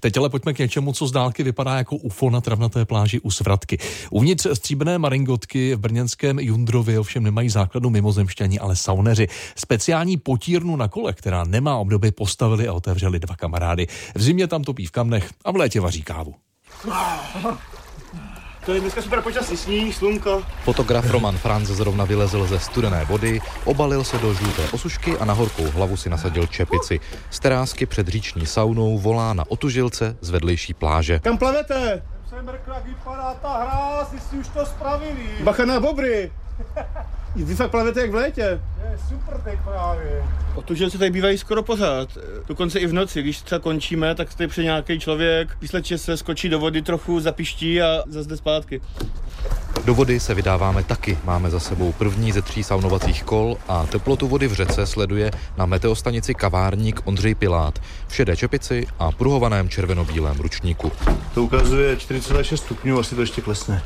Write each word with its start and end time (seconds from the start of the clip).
Teď 0.00 0.16
ale 0.16 0.28
pojďme 0.28 0.52
k 0.54 0.58
něčemu, 0.58 0.92
co 0.92 1.06
z 1.06 1.12
dálky 1.12 1.42
vypadá 1.42 1.76
jako 1.76 1.96
UFO 1.96 2.30
na 2.30 2.40
travnaté 2.40 2.84
pláži 2.84 3.20
u 3.20 3.30
Svratky. 3.30 3.78
Uvnitř 4.10 4.46
stříbrné 4.52 4.98
maringotky 4.98 5.74
v 5.74 5.78
brněnském 5.78 6.38
Jundrově 6.38 6.98
ovšem 6.98 7.22
nemají 7.22 7.48
základu 7.48 7.90
mimozemšťani, 7.90 8.58
ale 8.58 8.76
sauneři. 8.76 9.28
Speciální 9.56 10.16
potírnu 10.16 10.76
na 10.76 10.88
kole, 10.88 11.12
která 11.12 11.44
nemá 11.44 11.76
obdoby, 11.76 12.10
postavili 12.10 12.68
a 12.68 12.72
otevřeli 12.72 13.18
dva 13.18 13.36
kamarády. 13.36 13.86
V 14.14 14.22
zimě 14.22 14.46
tam 14.46 14.64
topí 14.64 14.86
v 14.86 14.90
kamnech 14.90 15.30
a 15.44 15.50
v 15.50 15.56
létě 15.56 15.80
vaří 15.80 16.02
kávu. 16.02 16.34
To 18.68 18.74
je 18.74 18.80
dneska 18.80 19.02
super 19.02 19.22
počasí, 19.24 19.56
sníh, 19.56 19.96
slunko. 19.96 20.44
Fotograf 20.64 21.10
Roman 21.10 21.38
Franz 21.38 21.68
zrovna 21.68 22.04
vylezl 22.04 22.46
ze 22.46 22.58
studené 22.60 23.04
vody, 23.04 23.40
obalil 23.64 24.04
se 24.04 24.18
do 24.18 24.34
žluté 24.34 24.62
osušky 24.72 25.16
a 25.16 25.24
na 25.24 25.32
horkou 25.32 25.64
hlavu 25.70 25.96
si 25.96 26.10
nasadil 26.10 26.46
čepici. 26.46 27.00
Z 27.30 27.40
terásky 27.40 27.86
před 27.86 28.08
říční 28.08 28.46
saunou 28.46 28.98
volá 28.98 29.32
na 29.32 29.44
otužilce 29.48 30.16
z 30.20 30.30
vedlejší 30.30 30.74
pláže. 30.74 31.18
Kam 31.18 31.38
plavete? 31.38 32.02
Jsem 32.28 32.44
mrkl, 32.44 32.72
jak 32.72 32.84
vypadá 32.86 33.34
ta 33.34 33.56
hra, 33.56 34.04
si 34.30 34.36
už 34.36 34.48
to 34.48 34.66
spravili. 34.66 35.28
Bacha 35.40 35.64
na 35.64 35.80
bobry. 35.80 36.32
Vy 37.36 37.54
fakt 37.54 37.70
plavete 37.70 38.00
jak 38.00 38.10
v 38.10 38.14
létě. 38.14 38.60
Je 38.98 39.08
super 39.08 39.40
teď 39.44 39.58
právě. 39.64 40.22
Otužilci 40.54 40.98
tady 40.98 41.10
bývají 41.10 41.38
skoro 41.38 41.62
pořád. 41.62 42.08
Dokonce 42.48 42.78
i 42.78 42.86
v 42.86 42.92
noci, 42.92 43.22
když 43.22 43.42
třeba 43.42 43.58
končíme, 43.58 44.14
tak 44.14 44.34
tady 44.34 44.48
přijde 44.48 44.64
nějaký 44.64 45.00
člověk, 45.00 45.56
vysleče 45.60 45.98
se, 45.98 46.16
skočí 46.16 46.48
do 46.48 46.58
vody, 46.58 46.82
trochu 46.82 47.20
zapiští 47.20 47.82
a 47.82 48.02
zase 48.08 48.36
zpátky. 48.36 48.80
Do 49.84 49.94
vody 49.94 50.20
se 50.20 50.34
vydáváme 50.34 50.82
taky. 50.82 51.18
Máme 51.24 51.50
za 51.50 51.60
sebou 51.60 51.92
první 51.92 52.32
ze 52.32 52.42
tří 52.42 52.62
saunovacích 52.62 53.24
kol 53.24 53.56
a 53.68 53.86
teplotu 53.86 54.28
vody 54.28 54.48
v 54.48 54.52
řece 54.52 54.86
sleduje 54.86 55.30
na 55.56 55.66
meteostanici 55.66 56.34
kavárník 56.34 57.00
Ondřej 57.04 57.34
Pilát 57.34 57.78
v 58.08 58.14
šedé 58.14 58.36
čepici 58.36 58.86
a 58.98 59.12
pruhovaném 59.12 59.68
červenobílém 59.68 60.36
ručníku. 60.40 60.92
To 61.34 61.42
ukazuje 61.42 61.96
4,6 61.96 62.56
stupňů, 62.56 62.98
asi 62.98 63.14
to 63.14 63.20
ještě 63.20 63.40
klesne. 63.40 63.82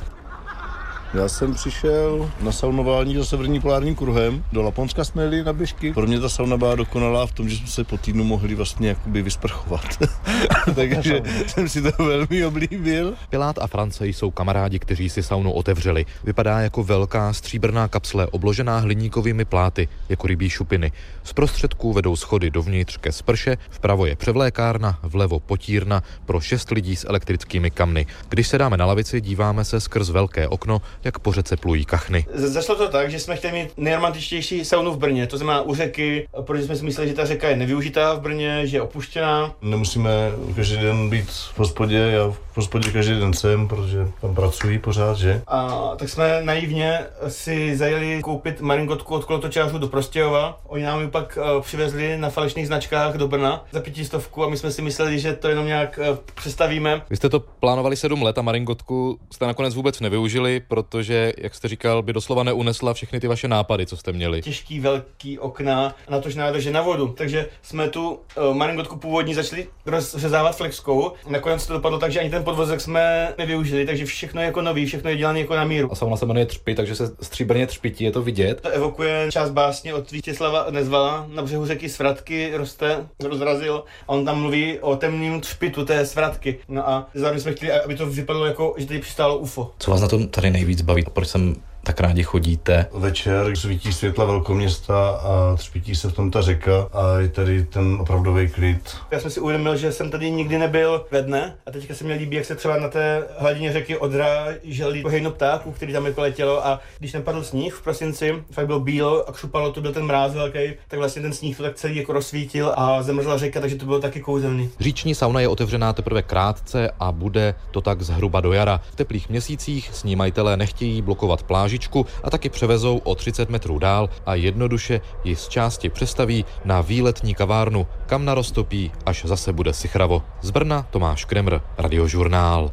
Já 1.14 1.28
jsem 1.28 1.54
přišel 1.54 2.30
na 2.40 2.52
saunování 2.52 3.16
za 3.16 3.24
severní 3.24 3.60
polárním 3.60 3.94
kruhem. 3.94 4.44
Do 4.52 4.62
Laponska 4.62 5.04
jsme 5.04 5.22
jeli 5.22 5.44
na 5.44 5.52
běžky. 5.52 5.92
Pro 5.92 6.06
mě 6.06 6.20
ta 6.20 6.28
sauna 6.28 6.56
byla 6.56 6.74
dokonalá 6.74 7.26
v 7.26 7.32
tom, 7.32 7.48
že 7.48 7.56
jsme 7.56 7.66
se 7.66 7.84
po 7.84 7.98
týdnu 7.98 8.24
mohli 8.24 8.54
vlastně 8.54 8.88
jakoby 8.88 9.22
vysprchovat. 9.22 9.98
Takže 10.74 11.22
jsem 11.46 11.68
si 11.68 11.82
to 11.82 12.04
velmi 12.04 12.46
oblíbil. 12.46 13.14
Pilát 13.30 13.58
a 13.58 13.66
France 13.66 14.06
jsou 14.06 14.30
kamarádi, 14.30 14.78
kteří 14.78 15.08
si 15.08 15.22
saunu 15.22 15.52
otevřeli. 15.52 16.06
Vypadá 16.24 16.60
jako 16.60 16.84
velká 16.84 17.32
stříbrná 17.32 17.88
kapsle 17.88 18.26
obložená 18.26 18.78
hliníkovými 18.78 19.44
pláty, 19.44 19.88
jako 20.08 20.26
rybí 20.26 20.50
šupiny. 20.50 20.92
Z 21.24 21.32
prostředků 21.32 21.92
vedou 21.92 22.16
schody 22.16 22.50
dovnitř 22.50 22.96
ke 22.96 23.12
sprše, 23.12 23.56
vpravo 23.70 24.06
je 24.06 24.16
převlékárna, 24.16 24.98
vlevo 25.02 25.40
potírna 25.40 26.02
pro 26.26 26.40
šest 26.40 26.70
lidí 26.70 26.96
s 26.96 27.08
elektrickými 27.08 27.70
kamny. 27.70 28.06
Když 28.28 28.48
se 28.48 28.58
dáme 28.58 28.76
na 28.76 28.86
lavici, 28.86 29.20
díváme 29.20 29.64
se 29.64 29.80
skrz 29.80 30.10
velké 30.10 30.48
okno, 30.48 30.82
jak 31.04 31.18
po 31.18 31.32
řece 31.32 31.56
plují 31.56 31.84
kachny. 31.84 32.26
Zašlo 32.34 32.74
to 32.74 32.88
tak, 32.88 33.10
že 33.10 33.18
jsme 33.18 33.36
chtěli 33.36 33.52
mít 33.52 33.68
nejromantičtější 33.76 34.64
saunu 34.64 34.92
v 34.92 34.98
Brně, 34.98 35.26
to 35.26 35.36
znamená 35.36 35.62
u 35.62 35.74
řeky, 35.74 36.28
protože 36.40 36.64
jsme 36.64 36.76
si 36.76 36.84
mysleli, 36.84 37.08
že 37.08 37.14
ta 37.14 37.26
řeka 37.26 37.48
je 37.48 37.56
nevyužitá 37.56 38.14
v 38.14 38.20
Brně, 38.20 38.66
že 38.66 38.76
je 38.76 38.82
opuštěná. 38.82 39.54
Nemusíme 39.62 40.10
každý 40.56 40.76
den 40.76 41.10
být 41.10 41.30
v 41.30 41.58
hospodě, 41.58 41.96
já 41.96 42.28
v 42.28 42.56
hospodě 42.56 42.90
každý 42.90 43.20
den 43.20 43.32
jsem, 43.32 43.68
protože 43.68 44.08
tam 44.20 44.34
pracuji 44.34 44.78
pořád, 44.78 45.16
že? 45.16 45.42
A 45.46 45.90
tak 45.96 46.08
jsme 46.08 46.40
naivně 46.42 46.98
si 47.28 47.76
zajeli 47.76 48.20
koupit 48.22 48.60
maringotku 48.60 49.14
od 49.14 49.24
kolotočářů 49.24 49.78
do 49.78 49.88
Prostějova. 49.88 50.60
Oni 50.66 50.84
nám 50.84 51.00
ji 51.00 51.08
pak 51.08 51.38
uh, 51.56 51.62
přivezli 51.62 52.18
na 52.18 52.30
falešných 52.30 52.66
značkách 52.66 53.14
do 53.14 53.28
Brna 53.28 53.64
za 53.72 53.80
pětistovku 53.80 54.44
a 54.44 54.48
my 54.48 54.56
jsme 54.56 54.70
si 54.70 54.82
mysleli, 54.82 55.18
že 55.18 55.32
to 55.32 55.48
jenom 55.48 55.66
nějak 55.66 56.00
uh, 56.10 56.16
přestavíme. 56.34 57.02
Vy 57.10 57.16
jste 57.16 57.28
to 57.28 57.40
plánovali 57.40 57.96
sedm 57.96 58.22
let 58.22 58.38
a 58.38 58.42
maringotku 58.42 59.18
jste 59.32 59.46
nakonec 59.46 59.74
vůbec 59.74 60.00
nevyužili, 60.00 60.60
protože, 60.92 61.32
jak 61.38 61.54
jste 61.54 61.68
říkal, 61.68 62.02
by 62.02 62.12
doslova 62.12 62.42
neunesla 62.42 62.94
všechny 62.94 63.20
ty 63.20 63.28
vaše 63.28 63.48
nápady, 63.48 63.86
co 63.86 63.96
jste 63.96 64.12
měli. 64.12 64.42
Těžký, 64.42 64.80
velký 64.80 65.38
okna, 65.38 65.94
na 66.10 66.20
tož 66.20 66.34
nádrže 66.34 66.70
na 66.70 66.82
vodu. 66.82 67.08
Takže 67.08 67.46
jsme 67.62 67.88
tu 67.88 68.10
uh, 68.10 68.54
maringotku 68.54 68.96
původní 68.96 69.34
začali 69.34 69.66
rozřezávat 69.86 70.56
flexkou. 70.56 71.12
Nakonec 71.28 71.66
to 71.66 71.72
dopadlo 71.72 71.98
tak, 71.98 72.12
že 72.12 72.20
ani 72.20 72.30
ten 72.30 72.44
podvozek 72.44 72.80
jsme 72.80 73.34
nevyužili, 73.38 73.86
takže 73.86 74.04
všechno 74.04 74.40
je 74.40 74.46
jako 74.46 74.62
nový, 74.62 74.86
všechno 74.86 75.10
je 75.10 75.16
dělané 75.16 75.40
jako 75.40 75.56
na 75.56 75.64
míru. 75.64 75.92
A 75.92 75.94
sauna 75.94 76.16
se 76.16 76.26
jmenuje 76.26 76.46
Třpy, 76.46 76.74
takže 76.74 76.94
se 76.94 77.10
stříbrně 77.22 77.66
třpití, 77.66 78.04
je 78.04 78.10
to 78.10 78.22
vidět. 78.22 78.60
To 78.60 78.68
evokuje 78.68 79.28
část 79.32 79.50
básně 79.50 79.94
od 79.94 80.10
Vítězslava 80.10 80.66
Nezvala. 80.70 81.26
Na 81.28 81.42
břehu 81.42 81.66
řeky 81.66 81.88
Svratky 81.88 82.52
roste, 82.56 83.06
rozrazil 83.24 83.84
a 84.08 84.08
on 84.08 84.24
tam 84.24 84.40
mluví 84.40 84.78
o 84.78 84.96
temném 84.96 85.40
třpitu 85.40 85.84
té 85.84 86.06
Svratky. 86.06 86.58
No 86.68 86.88
a 86.88 87.06
zároveň 87.14 87.40
jsme 87.40 87.52
chtěli, 87.52 87.72
aby 87.72 87.96
to 87.96 88.06
vypadalo 88.06 88.46
jako, 88.46 88.74
že 88.78 88.86
tady 88.86 89.00
přistálo 89.00 89.38
UFO. 89.38 89.72
Co 89.78 89.90
vás 89.90 90.00
na 90.00 90.08
tom 90.08 90.28
tady 90.28 90.50
nejvíc 90.50 90.81
baví? 90.82 91.04
Proč 91.12 91.28
jsem 91.28 91.54
tak 91.84 92.00
rádi 92.00 92.22
chodíte. 92.22 92.86
Večer 92.92 93.56
svítí 93.56 93.92
světla 93.92 94.24
velkoměsta 94.24 95.10
a 95.10 95.56
třpítí 95.56 95.94
se 95.94 96.08
v 96.08 96.12
tom 96.12 96.30
ta 96.30 96.40
řeka 96.42 96.88
a 96.92 97.18
je 97.18 97.28
tady 97.28 97.64
ten 97.64 97.96
opravdový 98.00 98.48
klid. 98.48 98.96
Já 99.10 99.20
jsem 99.20 99.30
si 99.30 99.40
uvědomil, 99.40 99.76
že 99.76 99.92
jsem 99.92 100.10
tady 100.10 100.30
nikdy 100.30 100.58
nebyl 100.58 101.04
ve 101.10 101.22
dne 101.22 101.54
a 101.66 101.70
teďka 101.70 101.94
se 101.94 102.04
mi 102.04 102.14
líbí, 102.14 102.36
jak 102.36 102.44
se 102.44 102.56
třeba 102.56 102.76
na 102.76 102.88
té 102.88 103.22
hladině 103.38 103.72
řeky 103.72 103.98
odráželi 103.98 105.04
hejno 105.08 105.30
ptáků, 105.30 105.72
který 105.72 105.92
tam 105.92 106.06
jako 106.06 106.20
letělo 106.20 106.66
a 106.66 106.80
když 106.98 107.12
nepadl 107.12 107.42
sníh 107.42 107.74
v 107.74 107.82
prosinci, 107.82 108.34
fakt 108.50 108.66
bylo 108.66 108.80
bílo 108.80 109.28
a 109.28 109.32
křupalo, 109.32 109.72
to 109.72 109.80
byl 109.80 109.92
ten 109.92 110.04
mráz 110.04 110.34
velký, 110.34 110.58
tak 110.88 110.98
vlastně 110.98 111.22
ten 111.22 111.32
sníh 111.32 111.56
to 111.56 111.62
tak 111.62 111.74
celý 111.74 111.96
jako 111.96 112.12
rozsvítil 112.12 112.72
a 112.76 113.02
zemrzla 113.02 113.38
řeka, 113.38 113.60
takže 113.60 113.76
to 113.76 113.84
bylo 113.84 114.00
taky 114.00 114.20
kouzelný. 114.20 114.70
Říční 114.80 115.14
sauna 115.14 115.40
je 115.40 115.48
otevřená 115.48 115.92
teprve 115.92 116.22
krátce 116.22 116.90
a 117.00 117.12
bude 117.12 117.54
to 117.70 117.80
tak 117.80 118.02
zhruba 118.02 118.40
do 118.40 118.52
jara. 118.52 118.80
V 118.90 118.96
teplých 118.96 119.28
měsících 119.28 119.90
s 119.92 120.04
ní 120.04 120.16
majitelé 120.16 120.56
nechtějí 120.56 121.02
blokovat 121.02 121.42
pláž 121.42 121.71
Žičku 121.72 122.06
a 122.24 122.30
taky 122.30 122.48
převezou 122.48 122.98
o 122.98 123.14
30 123.14 123.50
metrů 123.50 123.78
dál 123.78 124.10
a 124.26 124.34
jednoduše 124.34 125.00
ji 125.24 125.36
z 125.36 125.48
části 125.48 125.88
přestaví 125.88 126.44
na 126.64 126.80
výletní 126.80 127.34
kavárnu, 127.34 127.86
kam 128.06 128.24
narostopí, 128.24 128.92
až 129.06 129.24
zase 129.24 129.52
bude 129.52 129.72
sichravo. 129.72 130.22
Z 130.42 130.50
Brna 130.50 130.86
Tomáš 130.90 131.24
Kremr, 131.24 131.60
Radiožurnál. 131.78 132.72